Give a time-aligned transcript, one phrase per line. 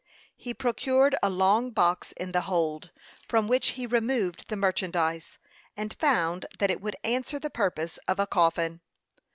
[0.35, 2.89] He procured a long box in the hold,
[3.27, 5.37] from which he removed the merchandise,
[5.77, 8.81] and found that it would answer the purpose of a coffin.